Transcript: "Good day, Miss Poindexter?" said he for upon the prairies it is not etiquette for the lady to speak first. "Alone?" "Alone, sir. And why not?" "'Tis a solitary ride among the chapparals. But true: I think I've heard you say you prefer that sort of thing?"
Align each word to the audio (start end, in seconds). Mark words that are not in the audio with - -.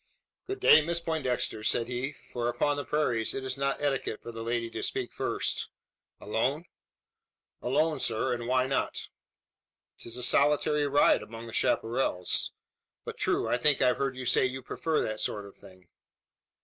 "Good 0.47 0.59
day, 0.61 0.81
Miss 0.81 0.99
Poindexter?" 0.99 1.63
said 1.63 1.87
he 1.87 2.11
for 2.33 2.49
upon 2.49 2.75
the 2.75 2.83
prairies 2.83 3.35
it 3.35 3.43
is 3.43 3.55
not 3.55 3.79
etiquette 3.79 4.19
for 4.23 4.31
the 4.31 4.41
lady 4.41 4.67
to 4.71 4.81
speak 4.81 5.13
first. 5.13 5.69
"Alone?" 6.19 6.65
"Alone, 7.61 7.99
sir. 7.99 8.33
And 8.33 8.47
why 8.47 8.65
not?" 8.65 9.09
"'Tis 9.99 10.17
a 10.17 10.23
solitary 10.23 10.87
ride 10.87 11.21
among 11.21 11.45
the 11.45 11.53
chapparals. 11.53 12.51
But 13.05 13.19
true: 13.19 13.47
I 13.47 13.57
think 13.59 13.79
I've 13.83 13.97
heard 13.97 14.15
you 14.17 14.25
say 14.25 14.47
you 14.47 14.63
prefer 14.63 15.03
that 15.03 15.19
sort 15.19 15.45
of 15.45 15.55
thing?" 15.55 15.87